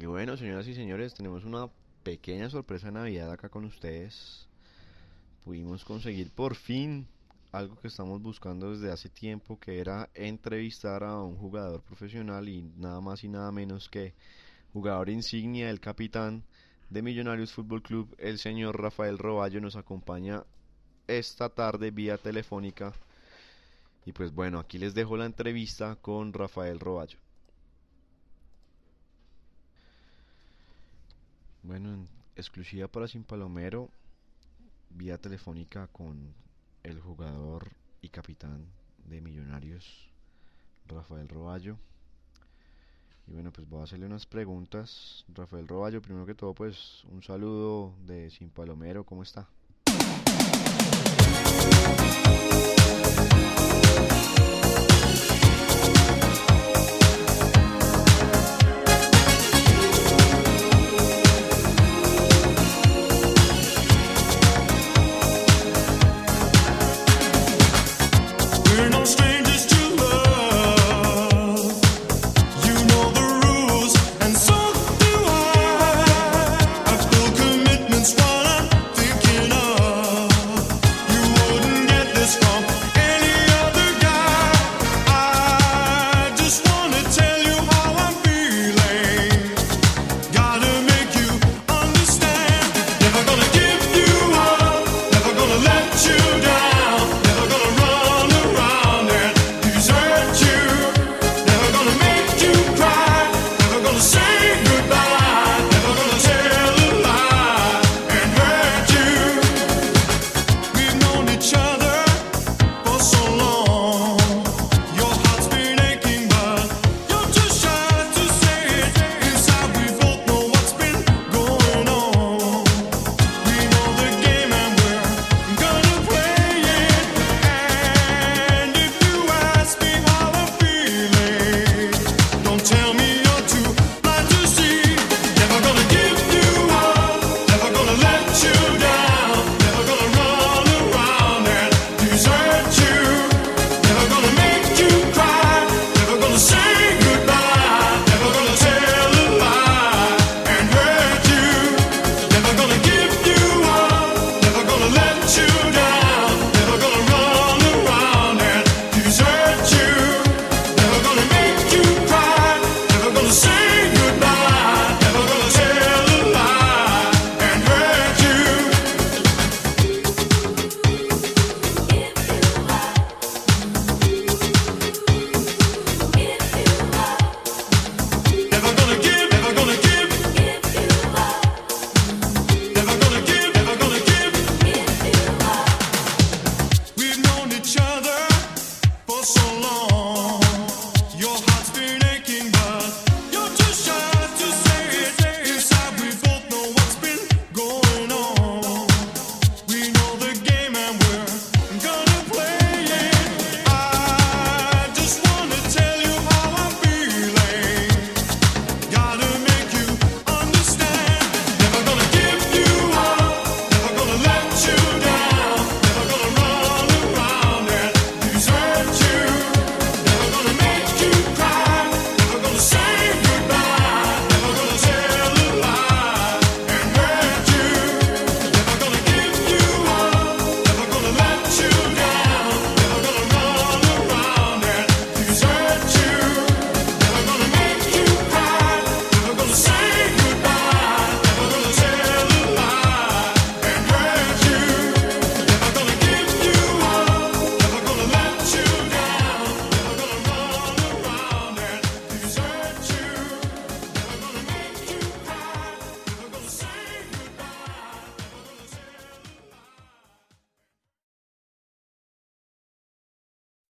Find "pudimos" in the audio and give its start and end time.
5.44-5.84